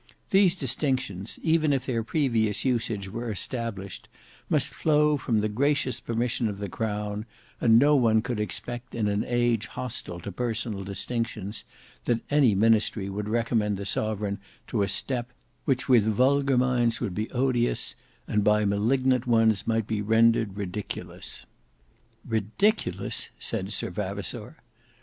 These 0.31 0.55
distinctions, 0.55 1.37
even 1.43 1.71
if 1.71 1.85
their 1.85 2.01
previous 2.03 2.65
usage 2.65 3.07
were 3.07 3.29
established, 3.29 4.09
must 4.49 4.73
flow 4.73 5.15
from 5.15 5.41
the 5.41 5.47
gracious 5.47 5.99
permission 5.99 6.49
of 6.49 6.57
the 6.57 6.69
Crown, 6.69 7.27
and 7.61 7.77
no 7.77 7.95
one 7.95 8.23
could 8.23 8.39
expect 8.39 8.95
in 8.95 9.07
an 9.07 9.23
age 9.23 9.67
hostile 9.67 10.19
to 10.21 10.31
personal 10.31 10.83
distinctions, 10.83 11.65
that 12.05 12.21
any 12.31 12.55
ministry 12.55 13.09
would 13.11 13.29
recommend 13.29 13.77
the 13.77 13.85
sovereign 13.85 14.39
to 14.69 14.81
a 14.81 14.87
step 14.87 15.29
which 15.65 15.87
with 15.87 16.07
vulgar 16.07 16.57
minds 16.57 16.99
would 16.99 17.13
be 17.13 17.29
odious, 17.29 17.93
and 18.27 18.43
by 18.43 18.65
malignant 18.65 19.27
ones 19.27 19.67
might 19.67 19.85
be 19.85 20.01
rendered 20.01 20.57
ridiculous." 20.57 21.45
"Ridiculous!" 22.27 23.29
said 23.37 23.71
Sir 23.71 23.91
Vavasour. 23.91 24.55